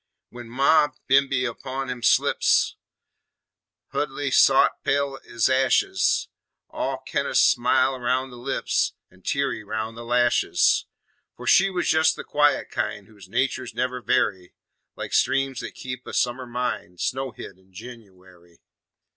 When 0.29 0.49
Ma 0.49 0.87
bimeby 1.07 1.45
upon 1.45 1.91
'em 1.91 2.01
slips, 2.01 2.75
Huldy 3.91 4.31
sot 4.31 4.83
pale 4.83 5.19
ez 5.23 5.47
ashes, 5.47 6.27
All 6.71 7.03
kin' 7.05 7.27
o' 7.27 7.33
smily 7.33 8.01
roun' 8.01 8.31
the 8.31 8.37
lips 8.37 8.93
An' 9.11 9.21
teary 9.21 9.63
roun' 9.63 9.93
the 9.93 10.03
lashes. 10.03 10.87
For 11.37 11.45
she 11.45 11.69
was 11.69 11.93
jes' 11.93 12.15
the 12.15 12.23
quiet 12.23 12.71
kind 12.71 13.05
Whose 13.05 13.29
naturs 13.29 13.75
never 13.75 14.01
vary, 14.01 14.55
Like 14.95 15.13
streams 15.13 15.59
that 15.59 15.75
keep 15.75 16.07
a 16.07 16.13
summer 16.13 16.47
mind 16.47 16.97
Snowhid 16.99 17.59
in 17.59 17.71
Jenooary. 17.71 18.57